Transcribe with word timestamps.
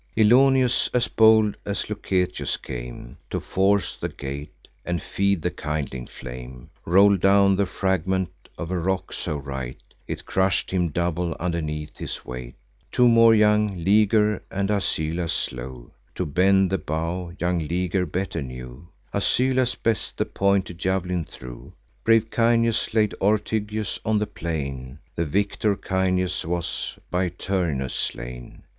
Ilioneus, 0.15 0.89
as 0.95 1.07
bold 1.07 1.57
Lucetius 1.63 2.57
came 2.57 3.17
To 3.29 3.39
force 3.39 3.95
the 3.95 4.09
gate, 4.09 4.67
and 4.83 4.99
feed 4.99 5.43
the 5.43 5.51
kindling 5.51 6.07
flame, 6.07 6.71
Roll'd 6.85 7.21
down 7.21 7.55
the 7.55 7.67
fragment 7.67 8.31
of 8.57 8.71
a 8.71 8.79
rock 8.79 9.13
so 9.13 9.37
right, 9.37 9.77
It 10.07 10.25
crush'd 10.25 10.71
him 10.71 10.89
double 10.89 11.35
underneath 11.39 11.97
the 11.97 12.09
weight. 12.25 12.55
Two 12.91 13.07
more 13.07 13.35
young 13.35 13.85
Liger 13.85 14.41
and 14.49 14.69
Asylas 14.71 15.33
slew: 15.33 15.91
To 16.15 16.25
bend 16.25 16.71
the 16.71 16.79
bow 16.79 17.33
young 17.39 17.67
Liger 17.67 18.07
better 18.07 18.41
knew; 18.41 18.87
Asylas 19.13 19.75
best 19.75 20.17
the 20.17 20.25
pointed 20.25 20.79
jav'lin 20.79 21.25
threw. 21.25 21.73
Brave 22.03 22.31
Caeneus 22.31 22.91
laid 22.95 23.13
Ortygius 23.21 23.99
on 24.03 24.17
the 24.17 24.25
plain; 24.25 24.97
The 25.15 25.25
victor 25.25 25.75
Caeneus 25.75 26.43
was 26.43 26.97
by 27.11 27.29
Turnus 27.29 27.93
slain. 27.93 28.63